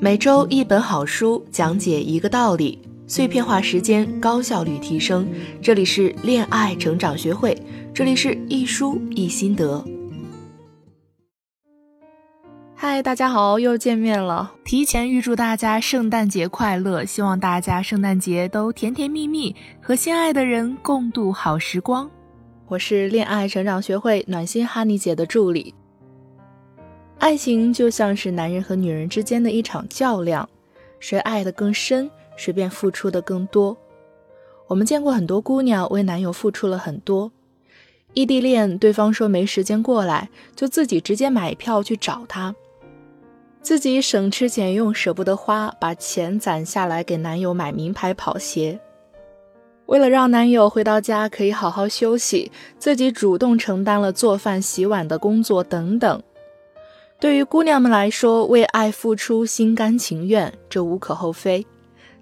[0.00, 5.28] 每周一本好书，讲解一个道理，碎片化时间，高效率提升。
[5.60, 7.60] 这里是恋爱成长学会，
[7.92, 9.84] 这里是一书一心得。
[12.76, 14.52] 嗨，大家好，又见面了。
[14.64, 22.08] 提前预祝大家圣诞节快乐，希望大家圣诞节都甜甜蜜蜜，和心爱的人共度好时光。
[22.68, 25.74] 我是恋爱成长学会暖心哈尼姐的助理。
[27.18, 30.48] 爱情就像是男人和女人之间的一场较量，
[31.00, 33.76] 谁爱得更深，谁便付出的更多。
[34.68, 37.32] 我们见过很多姑娘为男友付出了很多，
[38.14, 42.54] 异地恋，对方说没时间过来，就自己直接买票去找他，
[43.62, 48.78] 自己省吃俭用舍不得花，把钱攒下来给男友买名牌跑鞋。
[49.86, 56.22] 为了让男友回到家可以好好休息，自己主动承担了做饭、洗碗的工作等等。
[57.20, 61.66] 对于姑娘们来说，为爱付出心甘情愿，这无可厚非。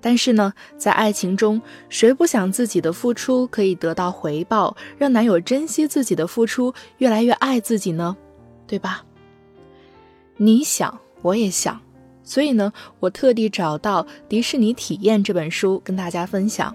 [0.00, 8.16] 但是呢，在爱情中，谁不想自己的付出可以得到回报，让男友珍惜自己的付出，越来越爱自己呢？
[8.68, 9.04] 对吧？
[10.36, 11.80] 你想，我也想。
[12.22, 16.74] 所以呢，我特地找到《迪士尼体验》这本书跟大家分享，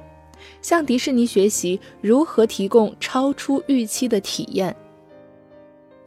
[0.62, 4.76] 向迪士尼学习如何提供超出预期的体验。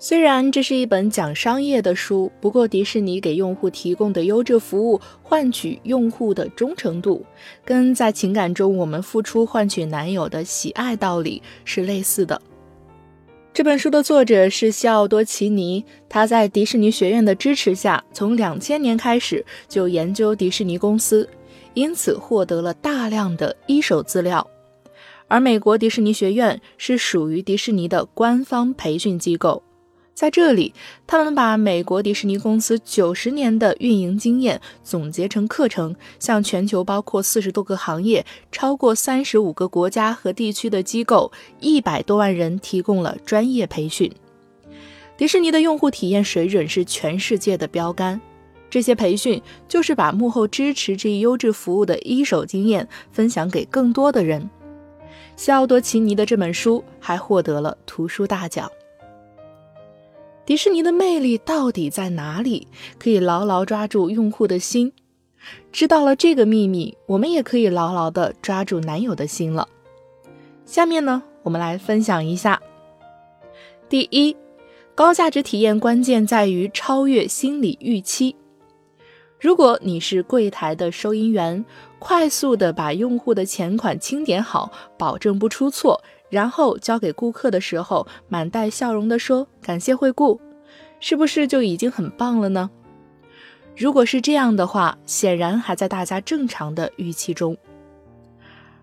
[0.05, 7.25] 虽然这是一本讲商业的书，不过迪士尼给用户提供的优质服务换取用户的忠诚度，
[7.65, 12.43] 跟在情感中我们付出换取男友的喜爱道理是类似的。
[13.55, 21.29] 这本书的作者是西奥多·奇尼，他在迪士尼学院的支持下，从两千年开始就研究迪士尼公司，
[21.75, 24.45] 因此获得了大量的一手资料。
[25.29, 29.63] 而美国迪士尼学院是属于迪士尼的官方培训机构。
[30.15, 30.73] 在这里，
[31.07, 44.13] 他们把美国迪士尼公司九十年的运营经验总结成课程，向全球包括四十多个行业、超过三十五个国家和地区的机构一百多万人提供了专业培训。
[45.17, 48.21] 迪士尼的用户体验水准是全世界的标杆。
[48.71, 54.49] 这些培训就是把幕后支持这一优质服务的一手经验分享给更多的人。
[55.37, 58.71] 西奥多·奇尼的这本书还获得了图书大奖。
[60.53, 62.69] 迪士尼的魅力到底在哪里？
[62.99, 64.93] 可以牢牢抓住用户的心。
[65.73, 69.67] 知道了这个秘密，我们也可以牢牢的抓住男友的心了。
[70.67, 72.61] 下面呢，我们来分享一下。
[73.89, 74.37] 第一，
[74.95, 78.37] 高价值体验关键在于超越心理预期。
[79.41, 81.65] 如果你是柜台的收银员，
[81.99, 86.05] 快速的把用户的钱款清点好，保证不出错。
[86.33, 90.41] 然后交给顾客的时候，满带笑容地说：“感谢惠顾，
[90.99, 92.71] 是不是就已经很棒了呢？”
[93.77, 97.55] 如果是这样的话，显然还在大家正常的预期中。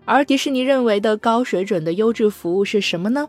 [0.04, 3.28] 而迪士尼认为的高水准的优质服务是什么呢？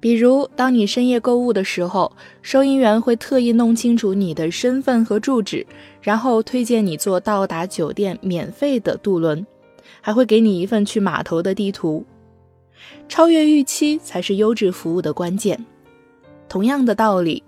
[0.00, 2.10] 比如，当你深夜购物的时候，
[2.42, 5.64] 收银员会特意弄清楚你的身份和住址，
[6.00, 9.46] 然后推荐你坐到达酒店免费的渡轮，
[10.00, 12.04] 还会给你一份去码头的地图。
[13.08, 15.64] 超越预期才是优质服务的关键。
[16.48, 17.42] 同样的道理，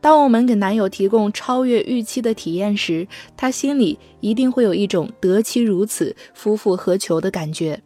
[0.00, 7.80] 当我们给男友提供超越预期的体验时，他心里一定会有一种得其如此，夫复何求的感觉。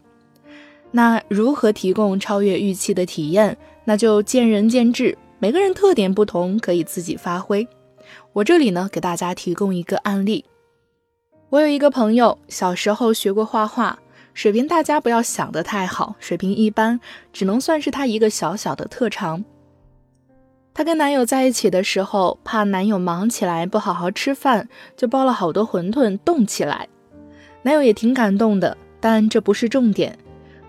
[0.90, 3.56] 那如何提供超越预期的体验？
[3.84, 7.66] 那就见仁见智，每个人特点不同，可以自己发挥。
[8.32, 10.44] 我这里呢，给大家提供一个案例。
[11.50, 13.98] 我有一个朋友，小时候学过画画。
[14.34, 17.00] 水平大家不要想得太好，水平一般，
[17.32, 19.44] 只能算是她一个小小的特长。
[20.74, 26.88] 她跟男友在一起的时候，怕男友忙起来不好好吃饭，就包了好多馄饨冻起来。
[27.62, 30.18] 男友也挺感动的，但这不是重点，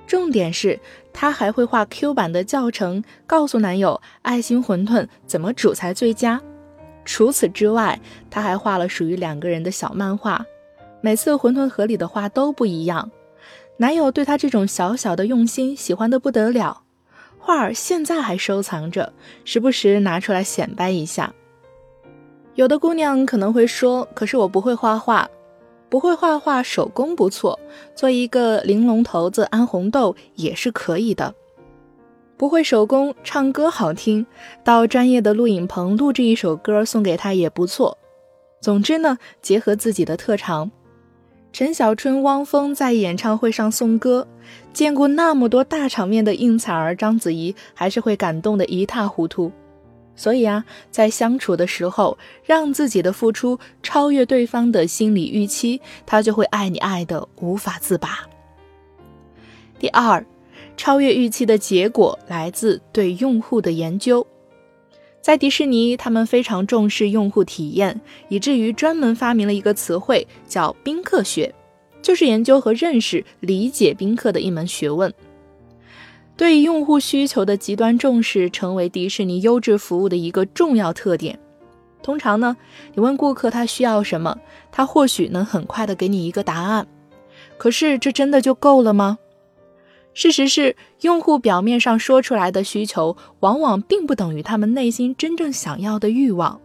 [0.06, 0.80] 重点是
[1.12, 6.40] 她还会画 Q 版的教程，告诉男友爱心馄饨怎么煮才最佳。
[7.04, 8.00] 除此之外，
[8.30, 10.46] 她还画了属于两个人的小漫画，
[11.02, 13.10] 每次馄饨盒里的画都不一样。
[13.78, 16.84] 男友对她这种小小的用心喜欢的不得了，
[17.38, 19.14] 画儿现在还收藏着，
[19.44, 21.34] 时不时拿出来显摆一下。
[22.56, 25.30] 有的姑娘可能会说：“可是我不会画画，
[25.90, 27.60] 不会画画，手工不错，
[27.94, 31.36] 做一个玲珑骰子安红豆也是可以的。
[32.38, 34.26] 不会手工，唱歌好听，
[34.64, 37.98] 到专业的录影棚录制一首歌送给他也不错。
[38.62, 40.72] 总之呢，结合自己的特长。”
[41.56, 44.28] 陈小春、汪峰在演唱会上送歌，
[44.74, 49.50] 见过那么多大场面的应采儿章子怡，还是会感动得一塌糊涂。
[50.18, 58.28] 所以啊，在相处的时候，让自己的付出超越对方的心理预期，他就会爱你爱的无法自拔。
[59.80, 60.26] 第二，
[60.76, 64.28] 超越预期的结果来自对用户的研究。
[65.26, 71.52] 在迪士尼，他们非常重视用户体验，以至于专门发明了一个词汇，叫“宾客学”，
[72.00, 75.12] 就是研究和认识、理解宾客的一门学问。
[76.38, 81.40] 对于用户需求的极端重视，成为迪士尼优质服务的一个重要特点。
[82.04, 82.56] 通常呢，
[82.94, 84.38] 你问顾客他需要什么，
[84.72, 86.86] 他或许能很快的给你一个答案。
[87.58, 89.18] 可是这真的就够了吗？
[90.16, 96.60] 事实是，用户表面上说出来的需求，往往并不等于他们内心真正想要的欲望。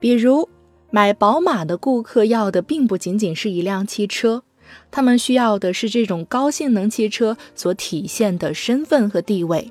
[0.00, 0.48] 比如，
[0.90, 4.42] 买宝马的顾客要的并不仅仅是一辆汽车。
[4.90, 9.70] 他们需要的是这种高性能汽车所体现的身份和地位，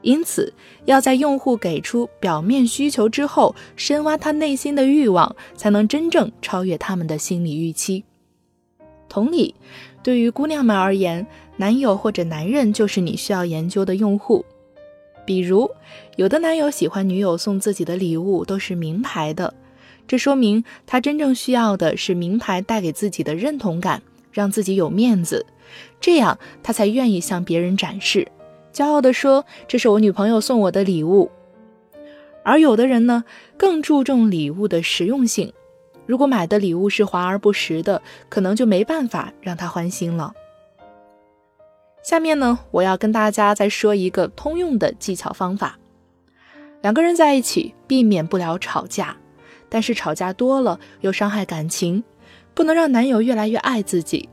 [0.00, 0.52] 因此
[0.84, 8.04] 要在用户给出表面需求之后，深挖他内心的欲望，才能真正超越他们的心理预期。
[9.08, 9.54] 同理，
[10.02, 11.26] 对于姑娘们而言，
[11.56, 14.44] 男友或者男人就是你需要研究的用户。
[15.24, 15.70] 比如，
[16.16, 19.54] 有的男友喜欢女友送自己的礼物都是名牌的，
[20.06, 24.02] 这说明他真正需要的是名牌带给自己的认同感。
[24.32, 25.44] 让自己有面子，
[26.00, 28.26] 这样他才愿意向别人展示，
[28.72, 31.30] 骄傲地说：“这是我女朋友送我的礼物。”
[32.42, 33.24] 而有的人呢，
[33.58, 35.52] 更注重礼物的实用性。
[36.06, 40.32] 如果买的礼物是华而不实的，可能就没办法让他欢心了。
[42.02, 45.78] 下面呢，我要跟大家再说一个通用的技巧方法：
[46.80, 49.16] 两个人在一起，避免不了吵架，
[49.68, 52.02] 但是吵架多了又伤害感情。
[52.54, 54.28] 不能让男友越来越爱自己。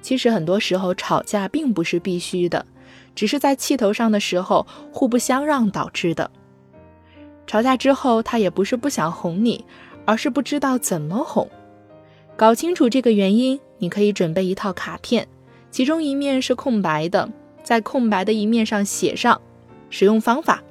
[0.00, 2.64] 其实很多时候吵架并不是必须的，
[3.16, 6.30] 只是在气头上的时候互不相让导致的。
[7.48, 9.64] 吵架之后，他也不是不想哄你，
[10.04, 11.48] 而是不知道怎么哄。
[12.36, 15.26] 搞清楚这个原因，你可以准备一套卡片，
[15.70, 17.30] 其中一面是空白的，
[17.62, 19.40] 在空白的一面上写上
[19.90, 20.62] 使用方法：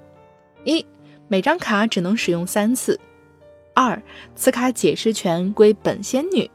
[0.63, 0.85] 一，
[1.27, 2.95] 每张卡只能使用三次；
[3.75, 4.01] 二，
[4.35, 6.49] 此卡解释权归本仙女。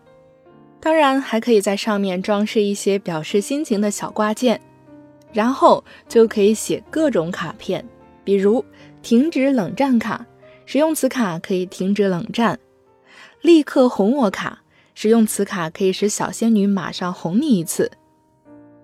[0.80, 4.60] 当然，还可以在上面装饰一些表示心情的小挂件，
[5.32, 7.82] 然后就可以写各种卡片，
[8.24, 8.64] 比如
[9.00, 10.26] 停止冷战卡，
[10.66, 12.54] 使用此卡可以停止冷战；
[13.44, 14.60] 立刻哄我卡，
[14.94, 17.90] 使用此卡可以使小仙女马上哄你一次；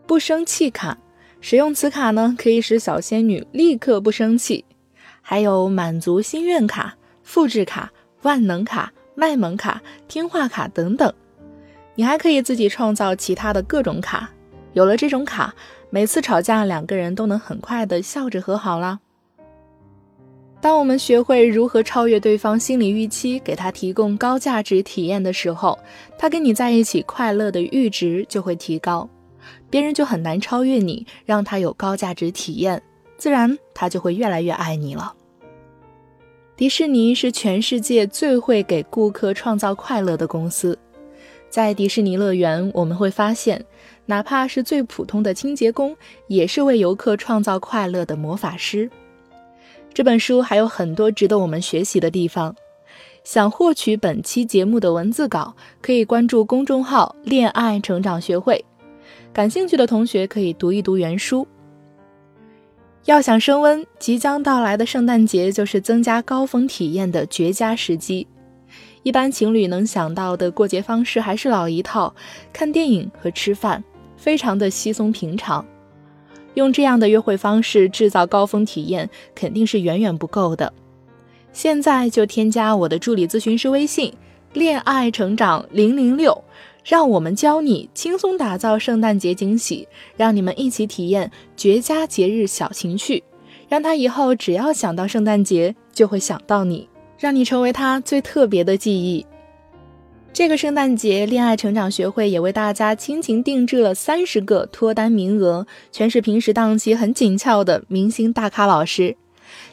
[0.06, 0.98] 不生气卡，
[1.40, 4.66] 使用此卡呢可以使小仙女立刻不生气；
[5.22, 7.90] 还有满足心愿卡、复制卡、
[8.20, 11.10] 万能卡、卖萌卡、听话卡等等。
[11.94, 14.28] 你还可以自己创造其他的各种卡，
[14.74, 15.54] 有了这种卡，
[15.88, 18.98] 每次吵架两个人都能很快的笑着和好啦。
[20.60, 25.78] 当我们学会如何超越对方心理预期，给他提供高价值体验的时候，
[26.18, 29.08] 他跟你在一起快乐的阈值就会提高，
[29.70, 32.82] 别人就很难超越你，让他有高价值体验，
[33.16, 35.14] 自然他就会越来越爱你了。
[36.56, 40.78] 迪士尼是全世界最会给顾客创造快乐的公司。
[41.48, 43.64] 在迪士尼乐园，我们会发现，
[44.04, 45.96] 哪怕是最普通的清洁工，
[46.26, 48.90] 也是为游客创造快乐的魔法师。
[49.92, 52.54] 这本书还有很多值得我们学习的地方。
[53.22, 58.64] 想获取本期节目的文字稿，可以关注公众号“恋爱成长学会”。
[59.32, 61.46] 感兴趣的同学可以读一读原书。
[63.04, 68.26] 要想升温，即将到来的圣诞节就是增加高峰体验的绝佳时机。
[69.02, 72.14] 一般情侣能想到的过节方式还是老一套，
[72.52, 73.82] 看电影和吃饭，
[74.16, 75.64] 非常的稀松平常。
[76.54, 80.72] 用这样的约会方式制造高峰体验，肯定是远远不够的。
[81.52, 84.12] 现在就添加我的助理咨询师微信
[84.54, 86.44] “恋爱成长零零六”，
[86.84, 93.22] 让我们教你轻松打造圣诞节惊喜，让你们一起体验绝佳节日小情趣，
[93.68, 96.88] 让他以后只要想到圣诞节，就会想到你。
[97.18, 99.26] 让你成为他最特别的记忆。
[100.32, 109.16] 这个圣诞节，恋爱成长学会也为大家倾情定制了三十个脱单名额，全是平时档期很紧俏的明星大咖老师。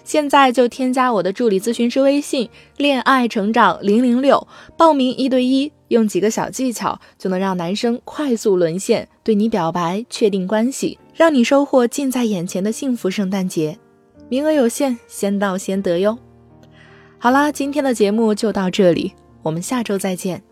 [0.03, 13.77] 现在就添加我的助理咨询师微信“恋爱成长零零六”，报名一对一，用几个小技巧就能让男生快速沦陷，对你表白，确定关系，让你收获近在眼前的幸福圣诞节。
[14.27, 16.17] 名额有限，先到先得哟。
[17.19, 20.46] 好啦，今天的节目就到这里，我们下周再见。